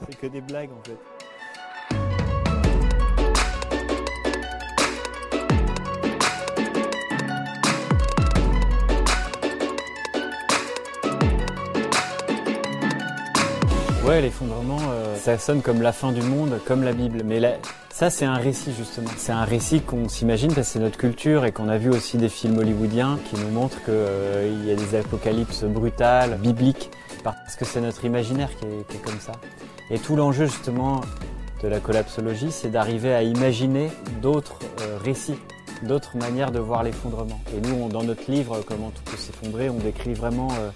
[0.00, 0.98] C'est que des blagues en fait.
[14.06, 17.22] Ouais, l'effondrement, euh, ça sonne comme la fin du monde, comme la Bible.
[17.24, 17.52] Mais là,
[17.88, 19.08] ça, c'est un récit justement.
[19.16, 22.18] C'est un récit qu'on s'imagine parce que c'est notre culture et qu'on a vu aussi
[22.18, 26.90] des films hollywoodiens qui nous montrent qu'il euh, y a des apocalypses brutales, bibliques,
[27.32, 29.32] parce que c'est notre imaginaire qui est, comme ça.
[29.90, 31.00] Et tout l'enjeu justement
[31.62, 33.90] de la collapsologie, c'est d'arriver à imaginer
[34.20, 35.38] d'autres euh, récits,
[35.82, 37.40] d'autres manières de voir l'effondrement.
[37.56, 40.70] Et nous, dans notre livre, Comment tout peut s'effondrer, on décrit vraiment euh,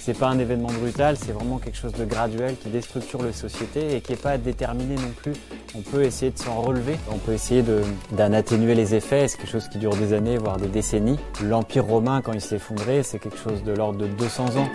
[0.00, 3.96] c'est pas un événement brutal, c'est vraiment quelque chose de graduel qui déstructure les sociétés
[3.96, 5.34] et qui n'est pas déterminé non plus.
[5.74, 9.50] On peut essayer de s'en relever, on peut essayer d'en atténuer les effets, c'est quelque
[9.50, 11.18] chose qui dure des années, voire des décennies.
[11.42, 14.68] L'Empire romain, quand il s'est effondré, c'est quelque chose de l'ordre de 200 ans.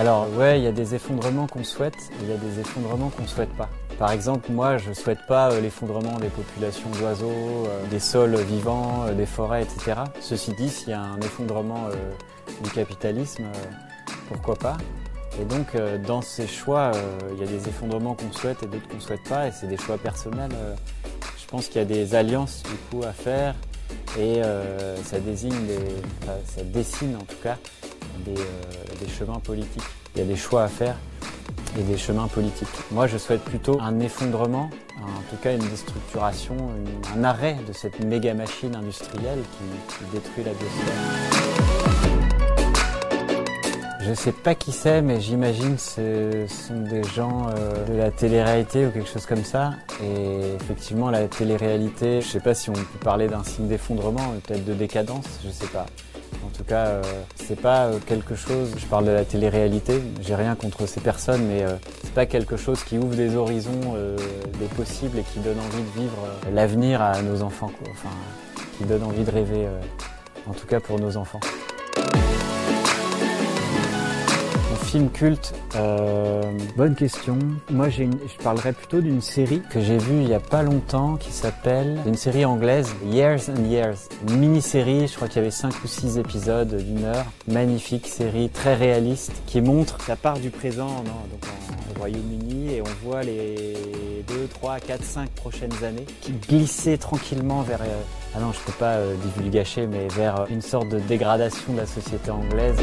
[0.00, 3.26] Alors ouais, il y a des effondrements qu'on souhaite, il y a des effondrements qu'on
[3.26, 3.68] souhaite pas.
[3.98, 7.26] Par exemple, moi, je souhaite pas euh, l'effondrement des populations d'oiseaux,
[7.66, 10.00] euh, des sols vivants, euh, des forêts, etc.
[10.22, 11.88] Ceci dit, s'il y a un effondrement
[12.64, 13.44] du capitalisme,
[14.28, 14.78] pourquoi pas?
[15.38, 16.92] Et donc, dans ces choix,
[17.34, 19.76] il y a des effondrements qu'on souhaite et d'autres qu'on souhaite pas, et c'est des
[19.76, 20.50] choix personnels.
[21.38, 23.54] Je pense qu'il y a des alliances du coup à faire,
[24.18, 24.40] et
[25.04, 25.78] ça désigne, des,
[26.46, 27.58] ça dessine en tout cas
[28.24, 29.82] des, des chemins politiques.
[30.14, 30.96] Il y a des choix à faire
[31.78, 32.68] et des chemins politiques.
[32.90, 36.56] Moi, je souhaite plutôt un effondrement, en tout cas une déstructuration,
[37.16, 40.94] un arrêt de cette méga machine industrielle qui, détruit la biosphère.
[44.02, 48.86] Je sais pas qui c'est, mais j'imagine ce sont des gens euh, de la télé-réalité
[48.86, 49.74] ou quelque chose comme ça.
[50.02, 54.64] Et effectivement, la télé-réalité, je sais pas si on peut parler d'un signe d'effondrement, peut-être
[54.64, 55.86] de décadence, je sais pas.
[56.60, 57.02] En tout cas, euh,
[57.36, 58.74] c'est pas euh, quelque chose.
[58.76, 60.02] Je parle de la télé-réalité.
[60.20, 61.70] J'ai rien contre ces personnes, mais euh,
[62.02, 63.96] c'est pas quelque chose qui ouvre des horizons,
[64.58, 67.72] des possibles et qui donne envie de vivre l'avenir à nos enfants.
[67.90, 68.10] Enfin,
[68.76, 69.68] qui donne envie de rêver,
[70.46, 71.40] en tout cas pour nos enfants
[74.90, 76.42] film culte euh,
[76.76, 77.38] Bonne question.
[77.70, 81.14] Moi, j'ai je parlerais plutôt d'une série que j'ai vue il y a pas longtemps
[81.14, 84.08] qui s'appelle une série anglaise Years and Years.
[84.28, 87.24] Une mini-série, je crois qu'il y avait 5 ou 6 épisodes d'une heure.
[87.46, 91.46] Magnifique série, très réaliste, qui montre la part du présent donc
[91.94, 97.62] au Royaume-Uni et on voit les 2, 3, 4, 5 prochaines années qui glissaient tranquillement
[97.62, 97.82] vers...
[97.82, 98.02] Euh,
[98.34, 101.86] ah non, je peux pas euh, divulgacher, mais vers une sorte de dégradation de la
[101.86, 102.78] société anglaise.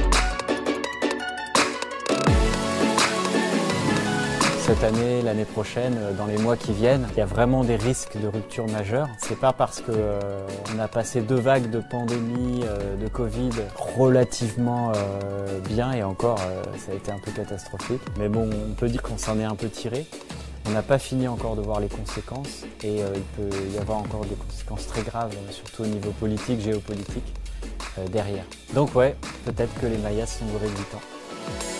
[4.67, 7.77] Cette année, l'année prochaine, euh, dans les mois qui viennent, il y a vraiment des
[7.77, 9.07] risques de rupture majeure.
[9.17, 10.45] C'est pas parce que euh,
[10.77, 14.91] a passé deux vagues de pandémie, euh, de Covid relativement
[15.69, 16.39] bien et encore
[16.77, 18.01] ça a été un peu catastrophique.
[18.19, 20.05] Mais bon, on peut dire qu'on s'en est un peu tiré.
[20.67, 24.25] On n'a pas fini encore de voir les conséquences et il peut y avoir encore
[24.25, 27.33] des conséquences très graves, surtout au niveau politique, géopolitique,
[28.11, 28.43] derrière.
[28.73, 31.76] Donc ouais, peut-être que les Mayas sont de temps.